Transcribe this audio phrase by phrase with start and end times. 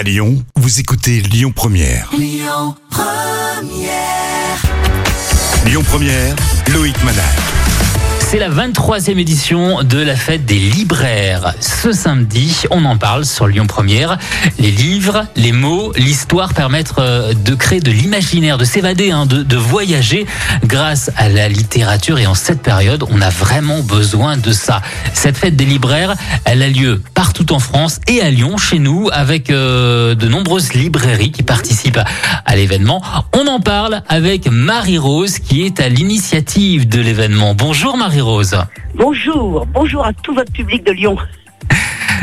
[0.00, 2.08] À Lyon, vous écoutez Lyon Première.
[2.16, 4.62] Lyon Première.
[5.66, 6.34] Lyon Première,
[6.72, 7.59] Loïc Manal.
[8.30, 11.52] C'est la 23e édition de la fête des libraires.
[11.58, 14.18] Ce samedi, on en parle sur Lyon Première.
[14.56, 19.56] Les livres, les mots, l'histoire permettent euh, de créer de l'imaginaire, de s'évader, hein, de,
[19.56, 20.26] voyager
[20.64, 22.20] grâce à la littérature.
[22.20, 24.80] Et en cette période, on a vraiment besoin de ça.
[25.12, 29.08] Cette fête des libraires, elle a lieu partout en France et à Lyon, chez nous,
[29.12, 31.98] avec euh, de nombreuses librairies qui participent
[32.46, 33.02] à l'événement.
[33.36, 37.56] On en parle avec Marie-Rose qui est à l'initiative de l'événement.
[37.56, 37.96] Bonjour
[38.94, 41.16] Bonjour, bonjour à tout votre public de Lyon.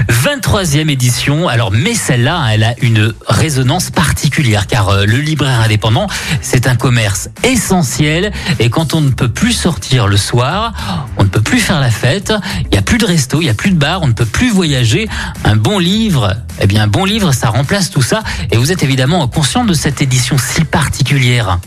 [0.10, 1.48] 23e édition.
[1.48, 6.08] Alors, mais celle-là, elle a une résonance particulière car euh, le libraire indépendant,
[6.42, 8.32] c'est un commerce essentiel.
[8.60, 10.74] Et quand on ne peut plus sortir le soir,
[11.18, 13.50] on ne peut plus faire la fête, il n'y a plus de resto, il n'y
[13.50, 15.08] a plus de bar, on ne peut plus voyager.
[15.44, 18.24] Un bon livre, eh bien, un bon livre, ça remplace tout ça.
[18.52, 21.60] Et vous êtes évidemment conscient de cette édition si particulière.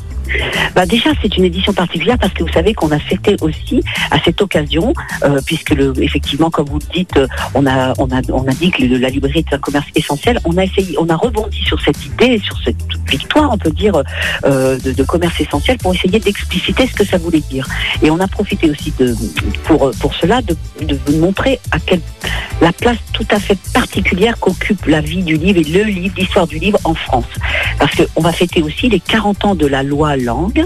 [0.75, 4.19] Bah déjà, c'est une édition particulière parce que vous savez qu'on a fêté aussi à
[4.25, 4.93] cette occasion,
[5.25, 8.71] euh, puisque effectivement, comme vous le dites, euh, on a, on a, on a dit
[8.71, 10.39] que la librairie est un commerce essentiel.
[10.45, 12.77] On a essayé, on a rebondi sur cette idée, sur cette
[13.09, 14.03] victoire, on peut dire,
[14.45, 17.67] euh, de, de commerce essentiel pour essayer d'expliciter ce que ça voulait dire.
[18.03, 19.15] Et on a profité aussi de,
[19.65, 22.01] pour, pour cela de, de vous montrer à quelle
[22.61, 26.47] la place tout à fait particulière qu'occupe la vie du livre et le livre, l'histoire
[26.47, 27.25] du livre en France.
[27.79, 30.65] Parce qu'on va fêter aussi les 40 ans de la loi langue.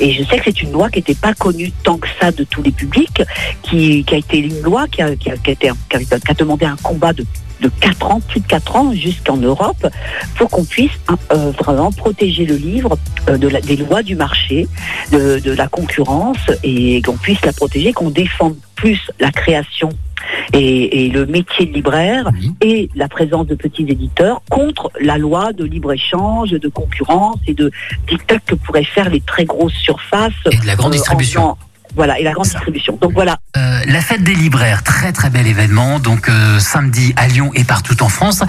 [0.00, 2.44] Et je sais que c'est une loi qui n'était pas connue tant que ça de
[2.44, 3.22] tous les publics,
[3.62, 6.18] qui, qui a été une loi qui a, qui a, qui a été- qui a-
[6.20, 7.24] qui a demandé un combat de
[7.60, 9.86] de 4 ans, plus de 4 ans, jusqu'en Europe,
[10.36, 10.92] pour qu'on puisse
[11.30, 12.96] euh, vraiment protéger le livre
[13.28, 14.66] euh, de la- des lois du marché,
[15.12, 19.90] de, de la concurrence, et qu'on puisse la protéger, qu'on défende plus la création
[20.52, 25.52] et, et le métier de libraire et la présence de petits éditeurs contre la loi
[25.52, 27.70] de libre-échange, de concurrence et de
[28.08, 30.32] dictats que pourraient faire les très grosses surfaces.
[30.50, 31.42] Et de la grande euh, distribution.
[31.50, 31.58] en
[31.96, 32.96] voilà, et la grande distribution.
[33.00, 35.98] Donc voilà, Euh, la fête des libraires, très très bel événement.
[35.98, 38.44] Donc euh, samedi à Lyon et partout en France.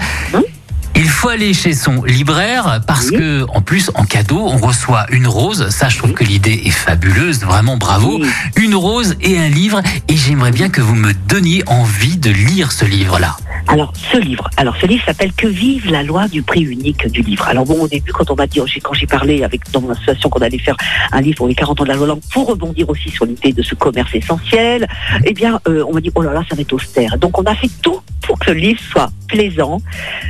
[0.94, 3.16] Il faut aller chez son libraire parce Oui.
[3.18, 5.68] que en plus en cadeau on reçoit une rose.
[5.70, 8.18] Ça je trouve que l'idée est fabuleuse, vraiment bravo.
[8.20, 8.28] Oui.
[8.56, 12.72] Une rose et un livre et j'aimerais bien que vous me donniez envie de lire
[12.72, 13.36] ce livre là.
[13.68, 17.22] Alors, ce livre, alors ce livre s'appelle Que vive la loi du prix unique du
[17.22, 17.46] livre.
[17.46, 19.90] Alors bon, au début, quand on m'a dit, j'ai- quand j'ai parlé avec dans mon
[19.90, 20.76] association qu'on allait faire
[21.12, 23.52] un livre pour les 40 ans de la loi langue, pour rebondir aussi sur l'idée
[23.52, 24.88] de ce commerce essentiel,
[25.24, 27.16] eh bien, euh, on m'a dit, oh là là, ça va être austère.
[27.18, 29.80] Donc, on a fait tout pour que le livre soit plaisant,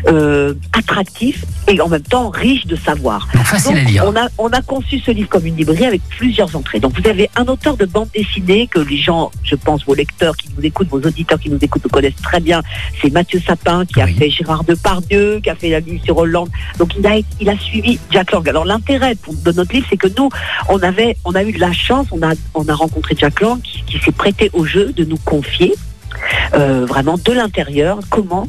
[0.07, 3.29] euh, attractif et en même temps riche de savoir.
[3.35, 4.05] Donc facile Donc, à lire.
[4.07, 6.79] on a, on a conçu ce livre comme une librairie avec plusieurs entrées.
[6.79, 10.37] Donc, vous avez un auteur de bande dessinée que les gens, je pense, vos lecteurs
[10.37, 12.63] qui nous écoutent, vos auditeurs qui nous écoutent, le connaissent très bien.
[13.01, 16.51] C'est Mathieu Sapin qui a fait Gérard Depardieu, qui a fait la vie sur Hollande.
[16.79, 18.49] Donc, il a, il a suivi Jack Lang.
[18.49, 20.29] Alors, l'intérêt de notre livre, c'est que nous,
[20.69, 23.61] on avait, on a eu de la chance, on a, on a rencontré Jack Lang
[23.61, 25.75] qui, qui s'est prêté au jeu de nous confier,
[26.53, 28.47] vraiment de l'intérieur, comment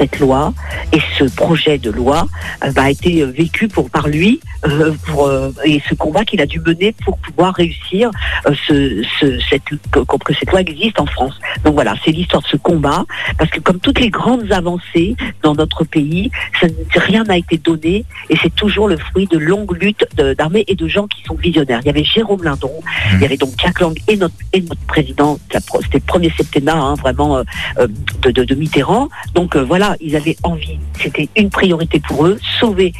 [0.00, 0.54] cette loi
[0.92, 2.26] et ce projet de loi
[2.64, 6.24] euh, bah, a été euh, vécu pour par lui euh, pour, euh, et ce combat
[6.24, 8.10] qu'il a dû mener pour pouvoir réussir
[8.46, 9.62] euh, ce, ce, cette,
[9.92, 11.34] que, que cette loi existe en France.
[11.64, 13.04] Donc voilà, c'est l'histoire de ce combat
[13.38, 16.30] parce que comme toutes les grandes avancées dans notre pays,
[16.60, 20.06] ça, rien n'a été donné et c'est toujours le fruit de longues luttes
[20.38, 21.80] d'armées et de gens qui sont visionnaires.
[21.82, 22.72] Il y avait Jérôme Lindon,
[23.14, 26.76] il y avait donc Jack Lang et notre, et notre président, c'était le premier septennat
[26.76, 27.42] hein, vraiment
[27.78, 29.08] de, de, de Mitterrand.
[29.34, 29.64] Donc euh,
[30.00, 32.92] ils avaient envie, c'était une priorité pour eux, sauver,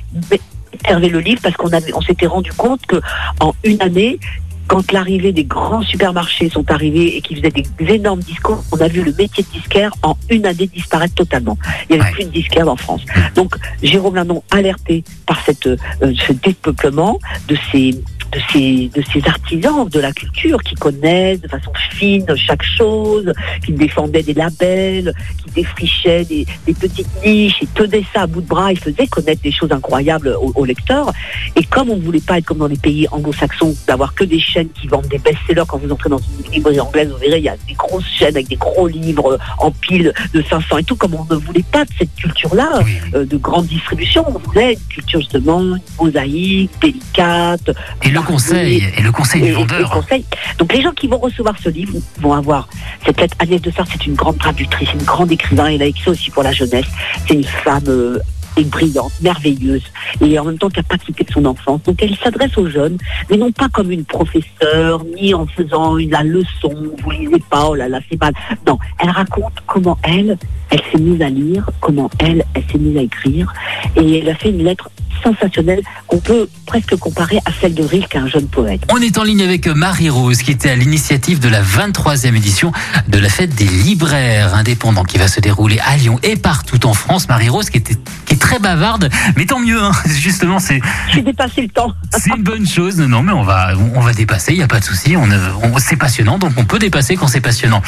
[0.82, 3.00] préserver le livre parce qu'on on s'était rendu compte que
[3.40, 4.18] en une année,
[4.66, 8.86] quand l'arrivée des grands supermarchés sont arrivés et qu'ils faisaient des énormes discours, on a
[8.86, 11.58] vu le métier de disquaire en une année disparaître totalement.
[11.88, 12.14] Il n'y avait Ouais.
[12.14, 13.02] plus de disquaire en France.
[13.34, 17.18] Donc Jérôme Lindon, alerté par cette, euh, ce dépeuplement
[17.48, 18.00] de ces
[18.32, 23.32] de ces, de ces artisans de la culture qui connaissent de façon fine chaque chose,
[23.64, 28.41] qui défendaient des labels, qui défrichaient des, des petites niches, et tenaient ça à bout
[28.41, 31.12] de bras, ils faisaient connaître des choses incroyables aux, aux lecteurs.
[31.56, 34.41] Et comme on ne voulait pas être comme dans les pays anglo-saxons, d'avoir que des
[34.41, 37.44] chaînes qui vendent des best-sellers, quand vous entrez dans une librairie anglaise, vous verrez, il
[37.44, 40.97] y a des grosses chaînes avec des gros livres en pile de 500 et tout,
[40.97, 42.80] comme on ne voulait pas de cette culture-là,
[43.15, 45.62] euh, de grande distribution, on voulait une culture justement
[46.00, 47.71] mosaïque, délicate,
[48.03, 50.24] Et le conseil, et le conseil et- du conseil.
[50.58, 52.68] Donc les gens qui vont recevoir ce livre vont avoir
[53.04, 53.36] cette lettre.
[53.38, 55.66] Agnès de Sarre, c'est une grande traductrice, une grande écrivain.
[55.66, 56.86] Elle a écrit aussi pour la jeunesse.
[57.26, 58.18] C'est une femme euh,
[58.56, 59.84] est brillante, merveilleuse,
[60.20, 61.82] et en même temps qui n'a pas quitté son enfance.
[61.84, 62.98] Donc elle s'adresse aux jeunes,
[63.30, 67.66] mais non pas comme une professeure, ni en faisant une, la leçon, vous lisez pas,
[67.68, 68.34] oh là là, c'est mal.
[68.66, 70.36] Non, elle raconte comment elle,
[70.70, 73.52] elle s'est mise à lire, comment elle, elle s'est mise à écrire,
[73.97, 74.91] et elle a fait une lettre
[75.22, 78.82] sensationnelle qu'on peut presque comparer à celle de Rilke, un jeune poète.
[78.91, 82.72] On est en ligne avec Marie-Rose qui était à l'initiative de la 23e édition
[83.08, 86.94] de la fête des libraires indépendants qui va se dérouler à Lyon et partout en
[86.94, 87.28] France.
[87.28, 87.96] Marie-Rose qui, était,
[88.41, 89.92] très bavarde, mais tant mieux, hein.
[90.07, 90.81] justement, c'est.
[91.13, 91.95] J'ai dépassé le temps.
[92.19, 92.98] c'est une bonne chose.
[92.98, 95.16] Non, mais on va, on va dépasser, il n'y a pas de souci.
[95.16, 95.28] On,
[95.63, 97.83] on, c'est passionnant, donc on peut dépasser quand c'est passionnant.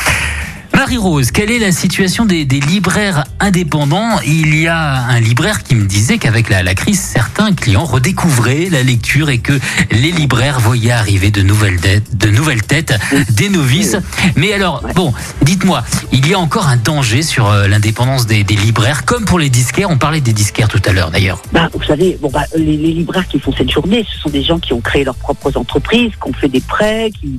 [0.82, 4.18] Marie-Rose, quelle est la situation des, libraires indépendants?
[4.26, 8.82] Il y a un libraire qui me disait qu'avec la, crise, certains clients redécouvraient la
[8.82, 9.52] lecture et que
[9.92, 12.98] les libraires voyaient arriver de nouvelles, têtes,
[13.30, 13.96] des novices.
[14.34, 19.04] Mais alors, bon, dites-moi, il y a encore un danger sur euh, l'indépendance des, libraires,
[19.04, 19.88] comme pour les disquaires.
[19.88, 21.40] On parlait des disquaires tout à l'heure d'ailleurs.
[21.52, 24.58] Bah, vous savez, bon, bah, les, libraires qui font cette journée, ce sont des gens
[24.58, 27.38] qui ont créé leurs propres entreprises, qui ont fait des prêts, qui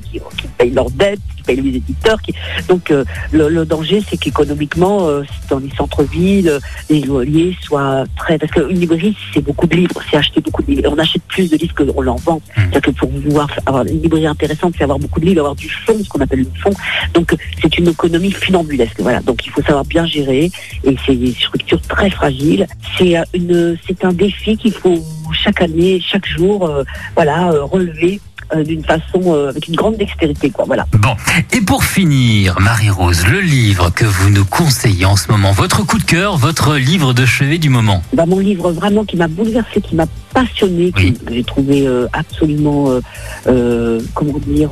[0.56, 2.22] payent leurs dettes, qui payent les éditeurs.
[2.22, 2.34] Qui...
[2.68, 3.04] Donc, euh,
[3.34, 6.58] le, le, danger, c'est qu'économiquement, euh, dans les centres-villes,
[6.88, 8.38] les loyers soient très...
[8.38, 10.90] Parce qu'une librairie, c'est beaucoup de livres, c'est acheter beaucoup de livres.
[10.94, 12.40] On achète plus de livres qu'on en vend.
[12.54, 15.68] C'est-à-dire que pour pouvoir avoir une librairie intéressante, c'est avoir beaucoup de livres, avoir du
[15.68, 16.72] fond, ce qu'on appelle le fond.
[17.12, 19.00] Donc, c'est une économie funambulesque.
[19.00, 19.20] Voilà.
[19.20, 20.50] Donc, il faut savoir bien gérer.
[20.84, 22.66] Et c'est des structures très fragiles.
[22.96, 25.02] C'est une, c'est un défi qu'il faut
[25.32, 26.84] chaque année, chaque jour, euh,
[27.14, 28.33] voilà, euh, relever euh,
[28.64, 30.86] d'une façon euh, avec une grande dextérité quoi voilà.
[30.92, 31.14] Bon,
[31.52, 35.98] et pour finir, Marie-Rose, le livre que vous nous conseillez en ce moment, votre coup
[35.98, 38.02] de cœur, votre livre de chevet du moment.
[38.12, 41.14] Bah, mon livre vraiment qui m'a bouleversé, qui m'a passionné, oui.
[41.14, 43.00] que j'ai trouvé euh, absolument
[43.46, 44.70] euh, comment dire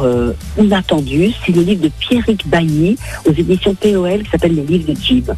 [0.58, 2.96] inattendu, c'est le livre de Pierrick Bailly
[3.26, 5.34] aux éditions POL qui s'appelle Les livres de Jim.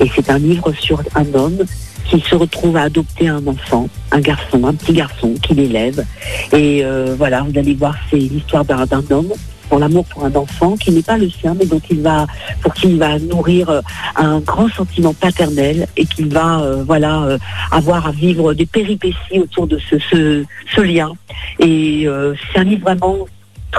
[0.00, 1.64] Et c'est un livre sur un homme
[2.08, 6.04] qui se retrouve à adopter un enfant, un garçon, un petit garçon, qui l'élève.
[6.52, 9.32] Et euh, voilà, vous allez voir, c'est l'histoire d'un homme
[9.68, 12.26] pour l'amour pour un enfant qui n'est pas le sien, mais dont il va,
[12.62, 13.82] pour qui il va nourrir euh,
[14.16, 17.38] un grand sentiment paternel et qu'il va, euh, voilà,
[17.70, 21.12] avoir à vivre des péripéties autour de ce, lien.
[21.58, 22.06] Et
[22.52, 23.26] c'est un livre vraiment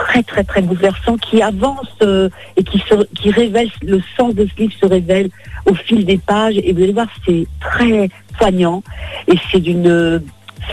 [0.03, 4.47] très très très bouleversant qui avance euh, et qui, se, qui révèle le sens de
[4.47, 5.29] ce livre se révèle
[5.65, 6.55] au fil des pages.
[6.57, 8.83] Et vous allez voir c'est très poignant.
[9.27, 10.21] Et c'est d'une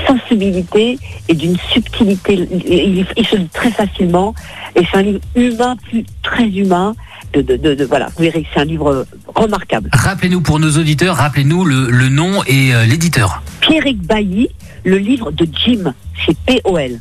[0.07, 2.35] sensibilité et d'une subtilité.
[2.35, 4.35] Il, il, se lit très facilement.
[4.75, 6.95] Et c'est un livre humain plus très humain.
[7.33, 8.07] De, de, de, de voilà.
[8.17, 9.91] Vous verrez que c'est un livre remarquable.
[9.93, 13.43] Rappelez-nous pour nos auditeurs rappelez-nous le, le nom et euh, l'éditeur.
[13.61, 14.49] Pierrick Bailly
[14.85, 15.93] le livre de Jim.
[16.25, 17.01] C'est P.O.L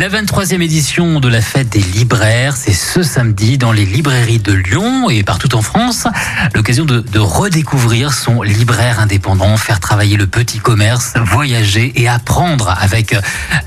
[0.00, 4.54] la 23e édition de la fête des libraires, c'est ce samedi dans les librairies de
[4.54, 6.06] Lyon et partout en France.
[6.54, 12.74] L'occasion de, de, redécouvrir son libraire indépendant, faire travailler le petit commerce, voyager et apprendre
[12.80, 13.14] avec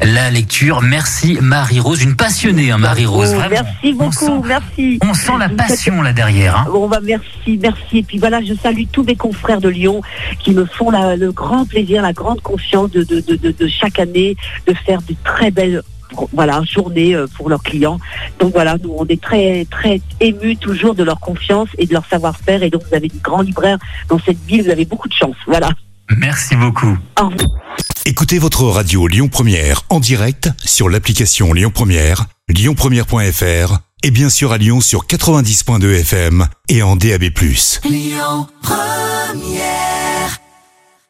[0.02, 0.82] la lecture.
[0.82, 3.36] Merci Marie-Rose, une passionnée, hein, Marie-Rose.
[3.38, 5.00] Oh, merci beaucoup, on sent, merci.
[5.04, 6.58] On sent la passion là derrière.
[6.58, 6.66] Hein.
[6.68, 8.00] Bon, bah, merci, merci.
[8.00, 10.02] Et puis voilà, je salue tous mes confrères de Lyon
[10.40, 14.00] qui me font la, le grand plaisir, la grande confiance de, de, de, de chaque
[14.00, 15.84] année de faire de très belles
[16.32, 18.00] voilà, journée pour leurs clients.
[18.40, 22.06] Donc voilà, nous on est très très émus toujours de leur confiance et de leur
[22.06, 22.64] savoir-faire.
[22.64, 23.78] Et donc vous avez des grands libraires
[24.10, 25.36] dans cette ville, vous avez beaucoup de chance.
[25.48, 25.70] Voilà.
[26.18, 26.98] Merci beaucoup.
[27.20, 27.50] Au revoir.
[28.06, 34.52] Écoutez votre radio Lyon Première en direct sur l'application Lyon Première, lyonpremière.fr et bien sûr
[34.52, 37.24] à Lyon sur 90.2 FM et en DAB+.
[37.86, 40.03] Lyon Première